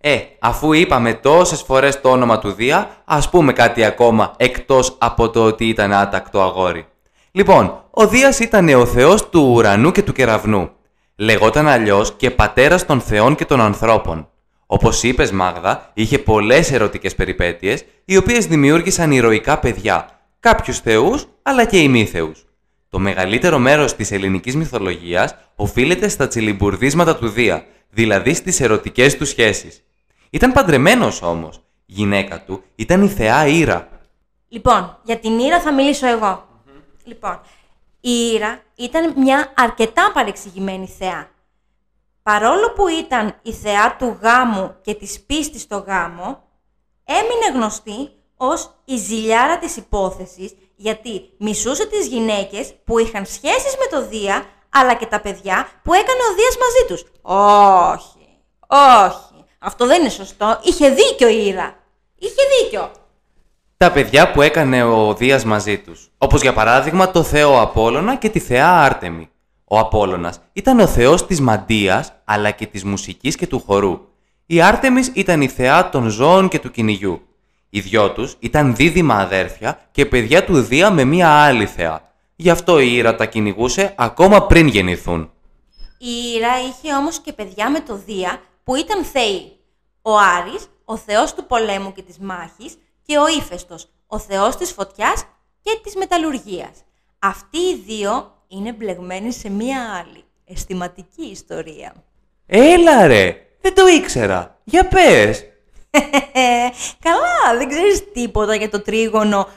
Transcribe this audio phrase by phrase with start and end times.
[0.00, 5.30] Ε, αφού είπαμε τόσες φορές το όνομα του Δία, ας πούμε κάτι ακόμα εκτός από
[5.30, 6.86] το ότι ήταν άτακτο αγόρι.
[7.30, 10.70] Λοιπόν, ο Δίας ήταν ο θεός του ουρανού και του κεραυνού.
[11.16, 14.28] Λεγόταν αλλιώς και πατέρας των θεών και των ανθρώπων.
[14.66, 20.08] Όπως είπες Μάγδα, είχε πολλές ερωτικές περιπέτειες, οι οποίες δημιούργησαν ηρωικά παιδιά,
[20.40, 22.44] κάποιους θεούς αλλά και ημίθεους.
[22.88, 29.26] Το μεγαλύτερο μέρος της ελληνικής μυθολογίας οφείλεται στα τσιλιμπουρδίσματα του Δία, δηλαδή στις ερωτικές του
[29.26, 29.82] σχέσεις.
[30.30, 31.60] Ήταν παντρεμένος όμως.
[31.86, 33.88] Γυναίκα του ήταν η θεά Ήρα.
[34.48, 36.46] Λοιπόν, για την Ήρα θα μιλήσω εγώ.
[37.04, 37.40] Λοιπόν,
[38.00, 41.30] η Ήρα ήταν μια αρκετά παρεξηγημένη θεά.
[42.22, 46.42] Παρόλο που ήταν η θεά του γάμου και της πίστης στο γάμο,
[47.04, 53.86] έμεινε γνωστή ως η ζηλιάρα της υπόθεσης, γιατί μισούσε τις γυναίκες που είχαν σχέσεις με
[53.90, 57.12] το Δία, αλλά και τα παιδιά που έκανε ο Δίας μαζί τους.
[57.22, 58.26] Όχι,
[58.66, 59.27] όχι,
[59.58, 60.60] αυτό δεν είναι σωστό.
[60.62, 61.76] Είχε δίκιο η Ήρα.
[62.18, 62.90] Είχε δίκιο.
[63.76, 68.28] Τα παιδιά που έκανε ο Δίας μαζί τους, όπως για παράδειγμα το θεό Απόλλωνα και
[68.28, 69.30] τη θεά Άρτεμη.
[69.64, 74.00] Ο Απόλλωνας ήταν ο θεός της μαντείας, αλλά και της μουσικής και του χορού.
[74.46, 77.22] Η Άρτεμις ήταν η θεά των ζώων και του κυνηγιού.
[77.70, 82.12] Οι δυο τους ήταν δίδυμα αδέρφια και παιδιά του Δία με μία άλλη θεά.
[82.36, 85.30] Γι' αυτό η Ήρα τα κυνηγούσε ακόμα πριν γεννηθούν.
[85.98, 89.52] Η Ήρα είχε όμως και παιδιά με το Δία που ήταν θεοί.
[90.02, 94.72] Ο Άρης, ο θεός του πολέμου και της μάχης και ο Ήφαιστος, ο θεός της
[94.72, 95.24] φωτιάς
[95.60, 96.70] και της μεταλλουργίας.
[97.18, 101.92] Αυτοί οι δύο είναι μπλεγμένοι σε μία άλλη, αισθηματική ιστορία.
[102.46, 104.58] Έλα ρε, δεν το ήξερα.
[104.64, 105.44] Για πες.
[107.06, 109.48] Καλά, δεν ξέρεις τίποτα για το τρίγωνο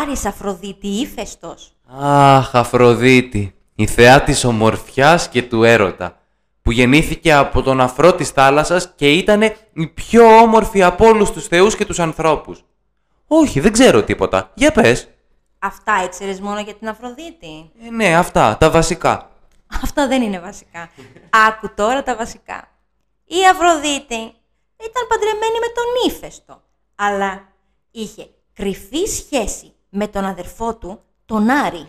[0.00, 1.72] Άρης Αφροδίτη Ήφαιστος.
[2.00, 6.19] Αχ, Αφροδίτη, η θεά της ομορφιάς και του έρωτα,
[6.62, 11.46] που γεννήθηκε από τον αφρό της θάλασσας και ήταν η πιο όμορφη από όλους τους
[11.46, 12.64] θεούς και τους ανθρώπους.
[13.26, 14.50] Όχι, δεν ξέρω τίποτα.
[14.54, 15.08] Για πες.
[15.58, 19.30] Αυτά ήξερες μόνο για την Αφροδίτη; Ε, ναι, αυτά, τα βασικά.
[19.82, 20.90] Αυτά δεν είναι βασικά.
[21.48, 22.68] Άκου τώρα τα βασικά.
[23.24, 24.34] Η Αφροδίτη
[24.88, 26.62] ήταν παντρεμένη με τον Ήφαιστο,
[26.94, 27.48] αλλά
[27.90, 31.86] είχε κρυφή σχέση με τον αδερφό του, τον Άρη.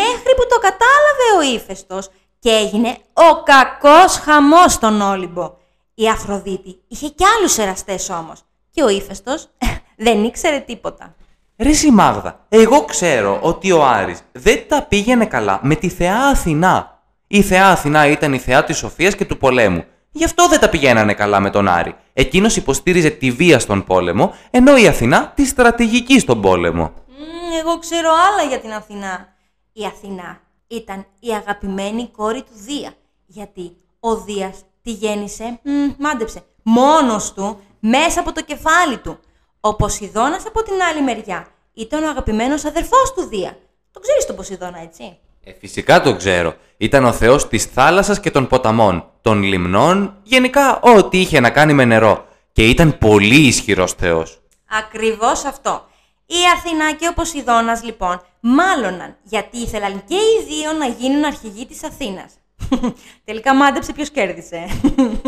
[0.00, 2.10] Μέχρι που το κατάλαβε ο Ήφαιστος
[2.42, 5.54] και έγινε ο κακός χαμός στον Όλυμπο.
[5.94, 9.48] Η Αφροδίτη είχε κι άλλους εραστές όμως και ο Ήφαιστος
[10.04, 11.14] δεν ήξερε τίποτα.
[11.56, 16.26] Ρε εσύ Μάγδα, εγώ ξέρω ότι ο Άρης δεν τα πήγαινε καλά με τη θεά
[16.26, 17.02] Αθηνά.
[17.26, 19.84] Η θεά Αθηνά ήταν η θεά της σοφίας και του πολέμου.
[20.12, 21.94] Γι' αυτό δεν τα πηγαίνανε καλά με τον Άρη.
[22.12, 26.92] Εκείνος υποστήριζε τη βία στον πόλεμο, ενώ η Αθηνά τη στρατηγική στον πόλεμο.
[27.08, 29.28] Μμμ, εγώ ξέρω άλλα για την Αθηνά.
[29.72, 30.40] Η Αθηνά
[30.72, 32.92] ήταν η αγαπημένη κόρη του Δία,
[33.26, 39.18] γιατί ο Δίας τη γέννησε, μ, μάντεψε, μόνος του, μέσα από το κεφάλι του.
[39.60, 43.56] Ο Ποσειδώνας από την άλλη μεριά ήταν ο αγαπημένος αδερφός του Δία.
[43.92, 46.54] Το ξέρεις τον Ποσειδώνα, έτσι; Ε, φυσικά το ξέρω.
[46.76, 51.72] Ήταν ο θεός της θάλασσας και των ποταμών, των λιμνών, γενικά ό,τι είχε να κάνει
[51.72, 52.26] με νερό.
[52.52, 54.40] Και ήταν πολύ ισχυρός θεός.
[54.68, 55.86] Ακριβώς αυτό.
[56.26, 61.66] Η Αθηνά και ο Ποσειδώνας λοιπόν μάλωναν γιατί ήθελαν και οι δύο να γίνουν αρχηγοί
[61.66, 62.32] της Αθήνας.
[63.24, 64.66] Τελικά μάντεψε ποιος κέρδισε.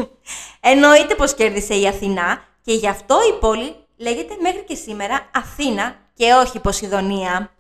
[0.73, 5.95] Εννοείται πως κέρδισε η Αθηνά και γι' αυτό η πόλη λέγεται μέχρι και σήμερα Αθήνα
[6.15, 7.51] και όχι Ποσειδονία.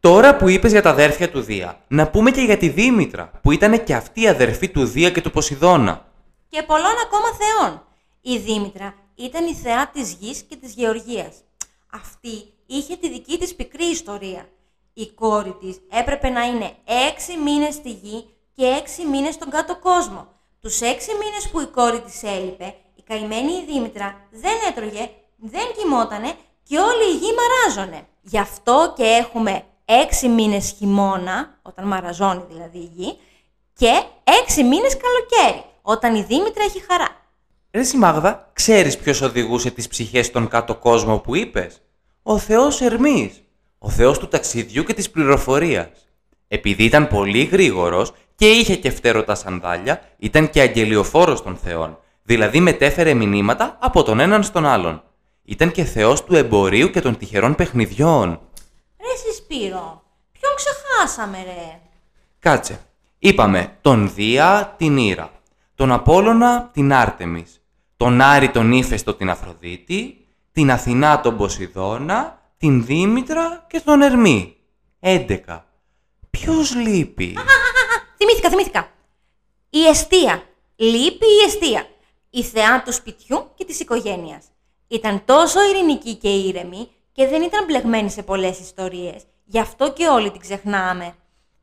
[0.00, 3.50] Τώρα που είπες για τα αδέρφια του Δία, να πούμε και για τη Δήμητρα, που
[3.50, 6.06] ήταν και αυτή η αδερφή του Δία και του Ποσειδώνα.
[6.48, 7.82] Και πολλών ακόμα θεών.
[8.20, 11.34] Η Δήμητρα ήταν η θεά της γης και της γεωργίας.
[11.90, 14.48] Αυτή είχε τη δική της πικρή ιστορία.
[14.94, 16.72] Η κόρη της έπρεπε να είναι
[17.10, 18.24] έξι μήνες στη γη
[18.54, 20.26] και έξι μήνες στον κάτω κόσμο.
[20.60, 25.66] Τους έξι μήνες που η κόρη της έλειπε, η καημένη η Δήμητρα δεν έτρωγε, δεν
[25.76, 28.06] κοιμότανε και όλη η γη μαράζωνε.
[28.22, 33.18] Γι' αυτό και έχουμε έξι μήνες χειμώνα, όταν μαραζώνει δηλαδή η γη,
[33.76, 34.02] και
[34.42, 37.08] έξι μήνες καλοκαίρι, όταν η Δήμητρα έχει χαρά.
[37.70, 41.80] Ρε Μάγδα, ξέρεις ποιος οδηγούσε τις ψυχές στον κάτω κόσμο που είπες;
[42.22, 43.42] Ο Θεός Ερμής,
[43.78, 45.88] ο Θεός του ταξιδιού και της πληροφορίας.
[46.48, 52.60] Επειδή ήταν πολύ γρήγορος και είχε και φτερωτά σανδάλια, ήταν και αγγελιοφόρος των θεών, δηλαδή
[52.60, 55.02] μετέφερε μηνύματα από τον έναν στον άλλον.
[55.44, 58.40] Ήταν και θεός του εμπορίου και των τυχερών παιχνιδιών.
[59.00, 60.02] Ρε Σπύρο,
[60.32, 61.80] ποιον ξεχάσαμε ρε;
[62.38, 62.80] Κάτσε.
[63.18, 65.30] Είπαμε τον Δία την Ήρα,
[65.74, 67.60] τον Απόλλωνα την Άρτεμις,
[67.96, 70.21] τον Άρη τον Ήφαιστο την Αφροδίτη,
[70.52, 74.56] την Αθηνά τον Ποσειδώνα, την Δήμητρα και τον Ερμή.
[75.00, 75.66] Έντεκα.
[76.30, 77.36] Ποιος λείπει;
[78.16, 78.88] Θυμήθηκα, θυμήθηκα.
[79.70, 80.42] Η αιστεία.
[80.76, 81.86] Λείπει η αιστεία.
[82.30, 84.44] Η θεά του σπιτιού και της οικογένειας.
[84.88, 89.22] Ήταν τόσο ειρηνική και ήρεμη και δεν ήταν μπλεγμένη σε πολλές ιστορίες.
[89.44, 91.14] Γι' αυτό και όλοι την ξεχνάμε.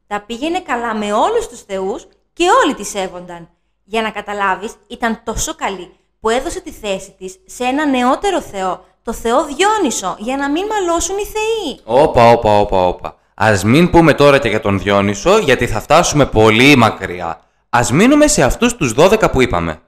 [0.07, 3.49] Τα πήγαινε καλά με όλους τους θεούς και όλοι τη σέβονταν.
[3.83, 8.85] Για να καταλάβεις, ήταν τόσο καλή που έδωσε τη θέση της σε ένα νεότερο θεό,
[9.03, 11.79] το θεό Διόνυσο, για να μην μαλώσουν οι θεοί.
[11.83, 13.15] Όπα, όπα, όπα, όπα.
[13.33, 17.41] Ας μην πούμε τώρα και για τον Διόνυσο, γιατί θα φτάσουμε πολύ μακριά.
[17.69, 19.81] Ας μείνουμε σε αυτούς τους 12 που είπαμε.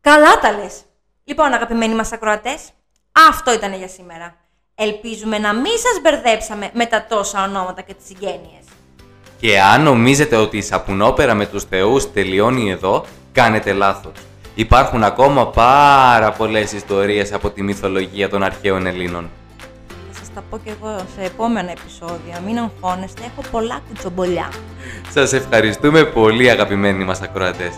[0.00, 0.82] Καλά τα λες.
[1.24, 2.60] Λοιπόν, αγαπημένοι μας ακροατές,
[3.28, 4.34] αυτό ήταν για σήμερα.
[4.74, 8.64] Ελπίζουμε να μην σας μπερδέψαμε με τα τόσα ονόματα και τις συγγένειες.
[9.40, 14.12] Και αν νομίζετε ότι η σαπουνόπερα με τους θεούς τελειώνει εδώ, κάνετε λάθος.
[14.54, 19.30] Υπάρχουν ακόμα πάρα πολλές ιστορίες από τη μυθολογία των αρχαίων Ελλήνων.
[20.10, 22.40] Θα σας τα πω και εγώ σε επόμενα επεισόδια.
[22.46, 24.48] Μην αγχώνεστε, έχω πολλά κουτσομπολιά.
[25.10, 27.72] Σας ευχαριστούμε πολύ αγαπημένοι μας ακροατές.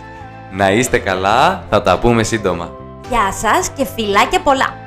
[0.51, 2.71] Να είστε καλά, θα τα πούμε σύντομα.
[3.09, 4.82] Γεια σας και φιλάκια πολλά!